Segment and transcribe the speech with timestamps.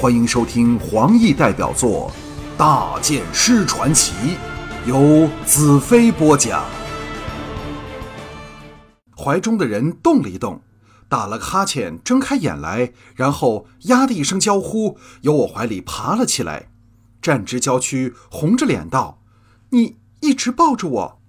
[0.00, 2.10] 欢迎收听黄奕代表作
[2.58, 4.14] 《大剑师传奇》，
[4.88, 6.64] 由子飞播讲。
[9.14, 10.62] 怀中的人动了一动，
[11.06, 16.70] 打了个哈欠，睁开眼来，然后呀的一声娇呼，由我怀里爬了起来，
[17.20, 19.20] 站直娇躯，红着脸道
[19.68, 21.20] ：“你一直抱着我。”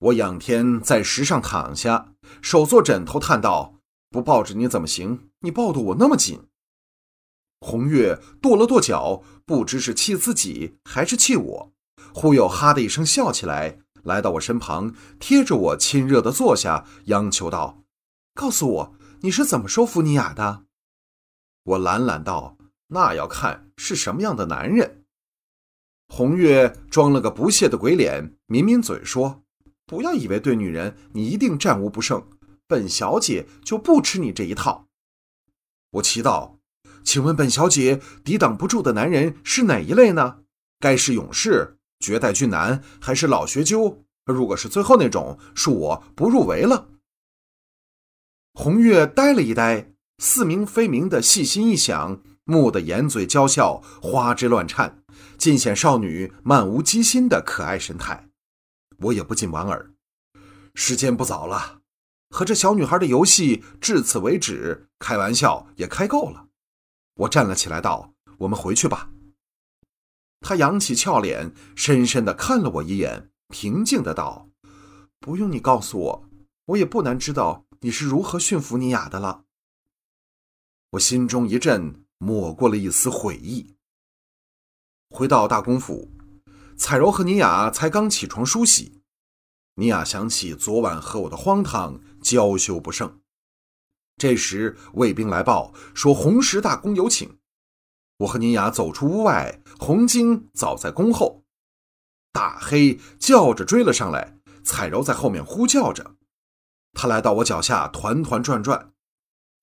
[0.00, 2.06] 我仰天在石上躺下，
[2.40, 3.74] 手做枕头，叹道
[4.08, 5.28] ：“不抱着你怎么行？
[5.40, 6.40] 你抱得我那么紧。”
[7.60, 11.72] 红月跺了跺脚，不知是气自己还是气我，
[12.12, 17.82] 忽又哈的一声笑起来，来到我身旁，贴着我亲热的坐下，央求道
[18.34, 20.64] ：“告诉我你是怎么收服尼雅的？”
[21.64, 22.56] 我懒懒道
[22.88, 25.04] ：“那要看是什么样的男人。”
[26.08, 29.42] 红月装了个不屑的鬼脸，抿抿嘴说
[29.86, 32.28] ：“不要以为对女人你一定战无不胜，
[32.68, 34.86] 本小姐就不吃你这一套。”
[35.92, 36.55] 我奇道。
[37.06, 40.38] 请问本小姐抵挡不住的男人是哪一类呢？
[40.80, 44.04] 该是勇士、绝代俊男，还是老学究？
[44.24, 46.88] 如果是最后那种，恕我不入围了。
[48.54, 55.04] 红月呆了一呆，似明非明的细心一想，蓦地掩嘴娇笑，花枝乱颤，
[55.38, 58.28] 尽显少女漫无机心的可爱神态。
[58.98, 59.92] 我也不禁莞尔。
[60.74, 61.82] 时间不早了，
[62.30, 66.45] 和这小女孩的游戏至此为止，开玩笑也开够了。
[67.16, 69.10] 我站了起来，道：“我们回去吧。”
[70.40, 74.48] 他扬起俏脸，深深的看了我一眼，平静的道
[75.18, 76.28] ：“不用你告诉我，
[76.66, 79.44] 我也不难知道你是如何驯服尼雅的了。”
[80.92, 83.74] 我心中一震，抹过了一丝悔意。
[85.08, 86.10] 回到大公府，
[86.76, 89.00] 彩柔和尼雅才刚起床梳洗，
[89.76, 93.20] 尼雅想起昨晚和我的荒唐，娇羞不胜。
[94.18, 97.38] 这时，卫兵来报说红石大公有请。
[98.18, 101.44] 我和宁雅走出屋外，红晶早在宫后。
[102.32, 106.16] 大黑叫着追了上来，彩柔在后面呼叫着。
[106.92, 108.92] 他来到我脚下，团团转转。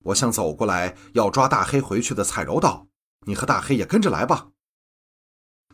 [0.03, 2.87] 我向走过来要抓大黑回去的彩柔道
[3.25, 4.49] ：“你和大黑也跟着来吧。”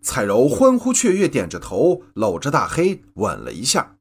[0.02, 3.98] 彩柔欢呼雀跃，点着头，搂着大黑吻了一下。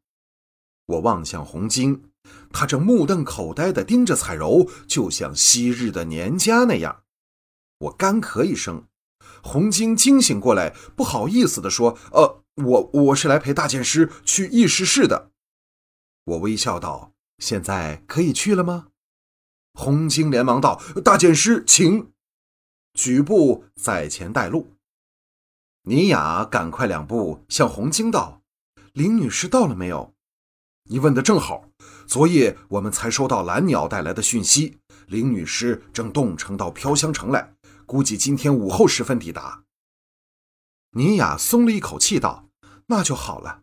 [0.86, 2.04] 我望向红晶。
[2.50, 7.04] 他正目瞪口呆地盯着彩柔，就像昔日的年家那样。
[7.78, 8.86] 我干咳一声，
[9.42, 15.30] 红晶惊醒过来，不好意思地说：“呃，我我是来陪大剑师去议事室的。”
[16.24, 18.88] 我微笑道：“现在可以去了吗？”
[19.78, 22.10] 红晶连忙道：“大剑师，请。”
[22.94, 24.74] 举步在前带路。
[25.82, 28.42] 尼雅赶快两步向红晶道
[28.92, 30.12] ：“林女士到了没有？”
[30.91, 31.65] 你问的正好，
[32.06, 37.53] 昨夜我们才收到蓝鸟带来的讯息，林女士正动乘到飘香城来，
[37.84, 39.65] 估计今天午后时分抵达。
[40.93, 42.48] 尼雅松了一口气，道
[42.88, 43.60] ：“那就好了。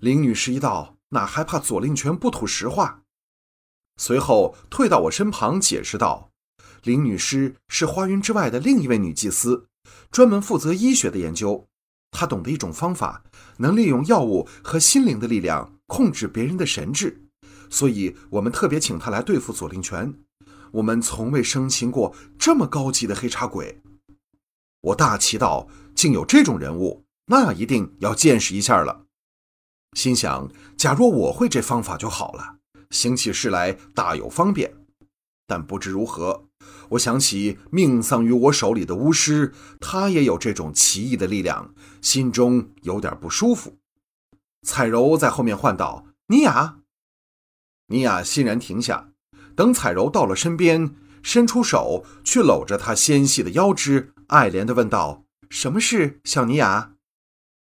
[0.00, 3.02] 林女士一到，哪还怕左令权不吐实话？”
[3.96, 6.30] 随后退到我身旁，解释道
[6.82, 9.68] ：“林女士是花云之外的另一位女祭司，
[10.10, 11.68] 专门负责医学的研究。
[12.10, 13.22] 她懂得一种方法，
[13.58, 17.22] 能利用药物和心灵的力量。”控制别人的神智，
[17.70, 20.14] 所以我们特别请他来对付左令权。
[20.72, 23.80] 我们从未生擒过这么高级的黑茶鬼。
[24.80, 29.06] 我大奇道：“竟有这种人物，那一定要见识一下了。”
[29.96, 32.56] 心想：假若我会这方法就好了，
[32.90, 34.74] 行起事来大有方便。
[35.46, 36.48] 但不知如何，
[36.90, 43.76] 我想起命丧于我手里的巫师，他也有这种奇异的力量，心中有点不舒服。
[44.64, 46.78] 彩柔在后面唤道：“尼雅。”
[47.88, 49.10] 尼雅欣然停下，
[49.54, 56.92] 等彩柔到了身边，伸出手去搂着她纤细的腰肢，爱怜地问道：“什么事，小尼雅？”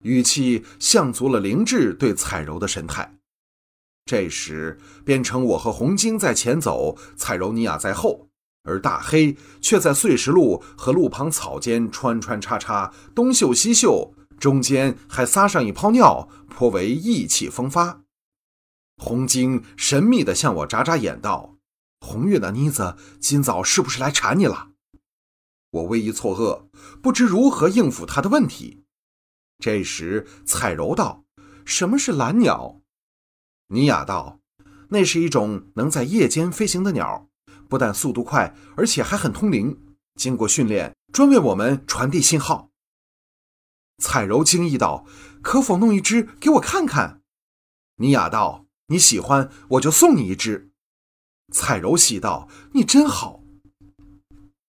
[0.05, 3.17] 语气像足了灵智对彩柔的神态。
[4.07, 8.29] 这时变成我和红晶在前走，彩柔、尼雅在后，
[8.63, 14.14] 而大黑却在碎石路和路旁草间穿穿插插，东嗅西嗅。
[14.39, 18.03] 中间还撒上一泡尿，颇为意气风发。
[18.97, 21.57] 红晶神秘地向我眨眨眼，道
[22.01, 24.69] ：“红月那妮子今早是不是来缠你了？”
[25.71, 26.69] 我微一错愕，
[27.01, 28.85] 不知如何应付他的问题。
[29.59, 31.25] 这时彩柔道
[31.65, 32.81] ：“什么是蓝鸟？”
[33.69, 34.41] 尼雅道
[34.91, 37.29] ：“那是一种能在夜间飞行的鸟，
[37.69, 39.81] 不但速度快，而且还很通灵。
[40.15, 42.71] 经过训练，专为我们传递信号。”
[43.99, 45.07] 彩柔惊异道
[45.43, 47.23] ：“可否弄一只给我看看？”
[47.99, 50.71] 尼雅道：“你喜欢，我就送你一只。”
[51.53, 53.43] 彩柔喜道：“你真好。”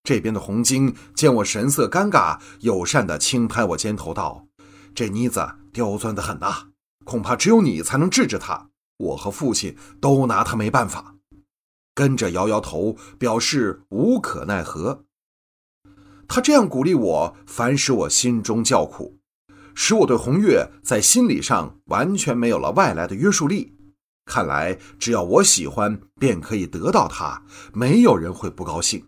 [0.04, 4.46] 这边的红巾见我神色尴尬，友善的轻拍我肩头道
[4.94, 6.68] ：“这妮子刁钻的很呐，
[7.04, 8.70] 恐怕只有你才能治治她。
[8.98, 11.16] 我和父亲都拿她没办法。”
[11.92, 15.04] 跟着摇摇头，表示无可奈何。
[16.28, 19.18] 他这样鼓励我，反使我心中叫苦，
[19.74, 23.74] 使我对红月在心理上完全没有了外来的约束力。
[24.24, 29.06] 看来，只要我喜欢，便可以得到她，没有人会不高兴。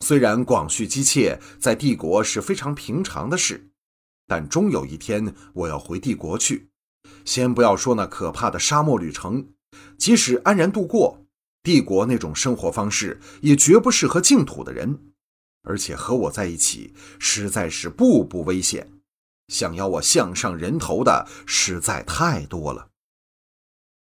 [0.00, 3.68] 虽然广蓄姬妾在帝国是非常平常的事，
[4.26, 6.70] 但终有一天我要回帝国去。
[7.26, 9.50] 先不要说那可怕的沙漠旅程，
[9.98, 11.26] 即使安然度过。
[11.62, 15.09] 帝国那种生活方式也绝不适合净土的人，
[15.62, 18.90] 而且和我在一起实在是步步危险，
[19.48, 22.88] 想要我项上人头的实在太多了。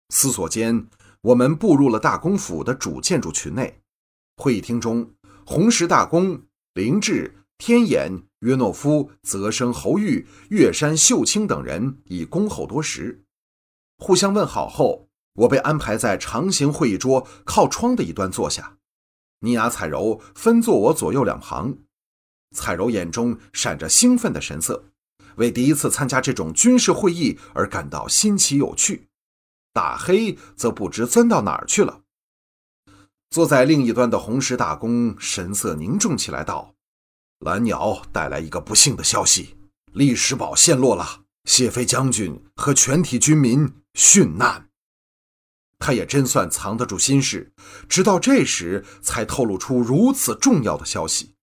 [0.10, 0.88] 思索间，
[1.22, 3.82] 我们步入了大公府的主建筑群内。
[4.38, 5.14] 会议厅中，
[5.46, 6.44] 红石大公、
[6.74, 13.24] 凌志、天眼、约诺夫、泽生、侯玉、月山秀清等人已恭候多时，
[13.98, 15.08] 互相问好后。
[15.36, 18.78] 我被安排在长形会议桌靠窗的一端坐下，
[19.40, 21.78] 尼亚、彩柔分坐我左右两旁。
[22.56, 24.86] 彩柔眼中闪着兴奋的神色，
[25.36, 29.10] 为第一次参加这种军事会议而感到新奇有趣。
[29.74, 32.02] 大黑则不知钻到哪儿去了。
[33.30, 36.76] 坐在另一端的红石大公神色凝重起来，道
[37.44, 39.58] ：“蓝鸟带来一个不幸的消息，
[39.92, 44.70] 历史堡陷落了，谢飞将军和全体军民殉难。”
[45.80, 47.54] 他也真算藏得住心事，
[47.88, 51.36] 直到这时才透露出如此重要的消息。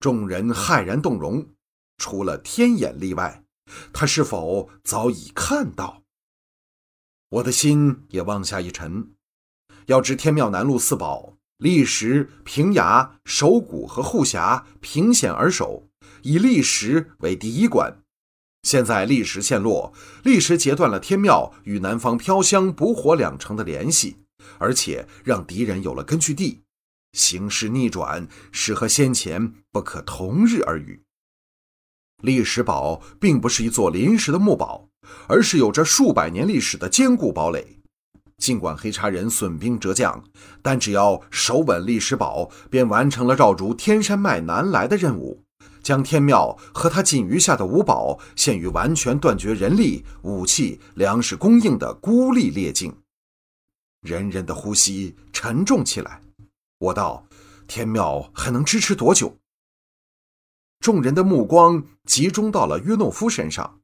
[0.00, 1.48] 众人骇然动容，
[1.96, 3.44] 除了天眼例外。
[3.92, 6.02] 他是否早已看到？
[7.28, 9.12] 我的心也往下一沉。
[9.86, 15.90] 要知天庙南路四宝，砾石、平崖、守谷和护峡平险而守，
[16.22, 18.02] 以砾石为第一关。
[18.68, 19.94] 现在历石陷落，
[20.24, 24.18] 历石截断了天庙与南方飘香、补火两城的联系，
[24.58, 26.60] 而且让敌人有了根据地。
[27.14, 31.00] 形势逆转是和先前不可同日而语。
[32.20, 34.90] 历史堡并不是一座临时的木堡，
[35.28, 37.78] 而是有着数百年历史的坚固堡垒。
[38.36, 40.22] 尽管黑茶人损兵折将，
[40.60, 45.42] 但只要守稳历史堡，便完成了绕逐天山脉南来的任务。
[45.88, 52.94] 将天庙和他仅余下的五宝陷于完全断绝人力、武器、粮食供应的孤立劣境，
[54.02, 56.20] 人人的呼吸沉重起来。
[56.76, 57.26] 我道
[57.66, 59.38] ：“天庙还能支持多久？”
[60.78, 63.80] 众人的目光集中到了约诺夫身上。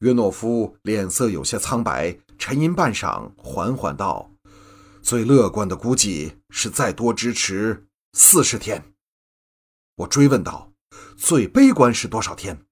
[0.00, 4.30] 约诺夫脸色有些苍白，沉吟半晌，缓缓道
[5.00, 8.92] ：“最乐观的估计是再多支持四十天。”
[9.96, 10.75] 我追问道。
[11.16, 12.64] 最悲观是多少天？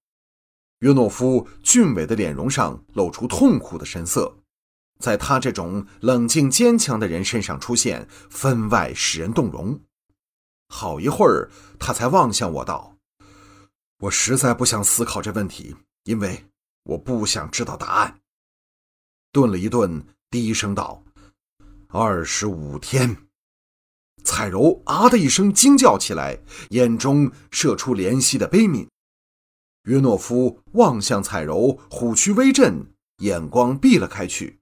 [0.80, 4.36] 约诺夫俊伟的脸容上露出痛苦的神色，
[4.98, 9.80] 在他这种冷静坚强的人身上出现，分外使人动容。
[10.68, 12.96] 好一会儿，他才望向我道
[14.00, 15.74] ：“我实在不想思考这问题，
[16.04, 16.44] 因为
[16.82, 18.20] 我不想知道答案。”
[19.32, 21.02] 顿了一顿，低声道
[21.88, 23.16] ：“二十五天。”
[24.24, 26.40] 彩柔啊的一声惊叫起来，
[26.70, 28.88] 眼中射出怜惜的悲悯。
[29.84, 32.86] 约诺夫望向彩柔，虎躯微震，
[33.18, 34.58] 眼光避了开去。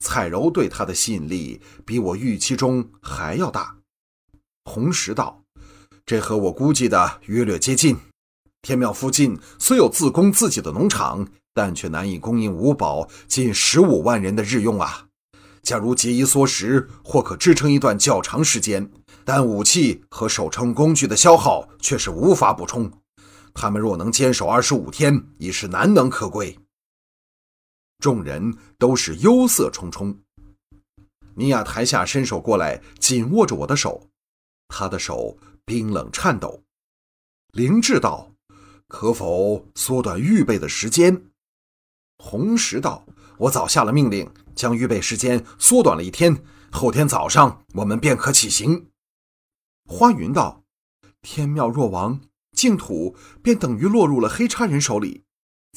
[0.00, 3.78] 彩柔对他的吸引力比我预期中还要大。
[4.64, 5.44] 红石道
[6.04, 7.96] ：“这和我估计的约略接近。
[8.62, 15.06] 天庙附近虽有自供自己的农场，但却难以供应五宝近十五万人的日用啊。”
[15.68, 18.90] 假如节衣缩食，或可支撑一段较长时间，
[19.22, 22.90] 但武器和守城工具的消耗却是无法补充。
[23.52, 26.58] 他们若能坚守二十五天，已是难能可贵。
[27.98, 30.16] 众人都是忧色忡忡。
[31.34, 34.08] 米娅台下伸手过来，紧握着我的手，
[34.68, 36.62] 他的手冰冷颤抖。
[37.52, 38.32] 灵智道
[38.88, 41.26] ：“可否缩短预备的时间？”
[42.24, 43.04] 红石道
[43.36, 44.26] ：“我早下了命令。”
[44.58, 48.88] 将预备时间缩短了一天，后天早上我们便可起行。
[49.88, 50.64] 花云道
[51.22, 52.20] ：“天庙若亡，
[52.56, 55.22] 净土便等于落入了黑叉人手里。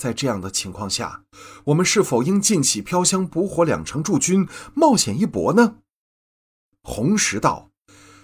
[0.01, 1.25] 在这样的情况下，
[1.65, 5.75] 我们是否应尽起飘香、捕火两城驻军，冒险一搏呢？”
[6.81, 7.69] 红石道：“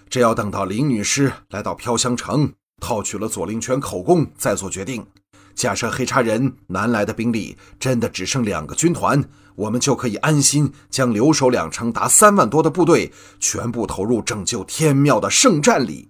[0.10, 5.06] 这要等到林女士来到飘香城，套取了左灵泉口供，再做决定。
[5.54, 9.24] 假设黑叉人南来的兵力真的只剩两个军团。”
[9.58, 16.10] 我们就可以安心将留守两城达三万多的部队全部投入拯救天庙的圣战里。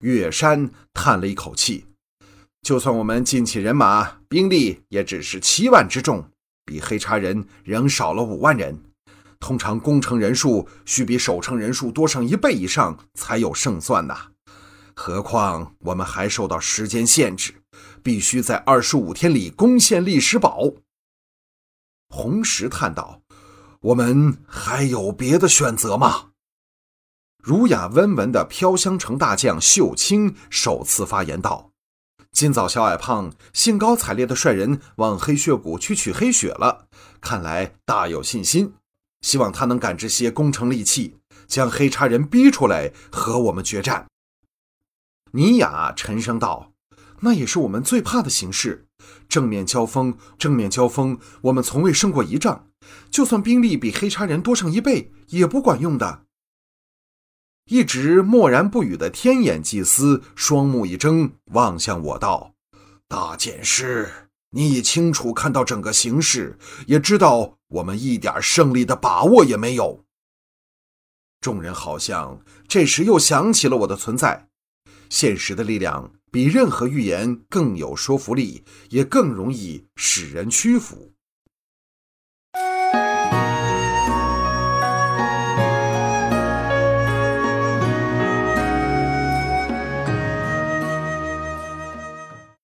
[0.00, 1.86] 岳山叹了一口气
[2.60, 6.24] ：“就算我们尽起人马，兵力也只是七万之众，
[6.64, 8.82] 比黑茶人仍少了五万人。
[9.38, 14.30] 通常攻城人数需比守城人数多上一倍以上才有胜算呐。
[14.94, 17.54] 何况我们还受到时间限制，
[18.02, 20.72] 必须在二十五天里攻陷历史堡。”
[22.14, 23.22] 红石叹道
[23.80, 26.32] ：“我们还有别的选择吗？”
[27.42, 31.70] 儒雅温文的飘香城大将秀清首次发言道
[32.30, 36.86] ：“今早小矮胖兴高采烈地率人往黑血谷去取黑血了，
[37.22, 38.74] 看来大有信心。
[39.22, 41.16] 希望他能赶制些攻城利器，
[41.46, 44.06] 将黑叉人逼出来和我们决战。”
[45.32, 46.72] 尼雅沉声道
[47.20, 48.86] ：“那也是我们最怕的形势。
[49.28, 52.68] 正面交锋，正面交锋，我们从未胜过一仗。
[53.10, 56.24] 就算兵力比黑叉人多上一倍，也不管用的。”
[57.70, 62.54] 一直默然不语的天眼祭司双目一睁，望向我道
[63.06, 70.04] ：“大剑师，你已清楚看到整个形势，也知道我们一点胜利的把握也没有。”
[71.40, 74.48] 众人好像这时又想起了我的存在。
[75.08, 81.12] 现实的力量比任何预言更有说服力，也更容易使人屈服。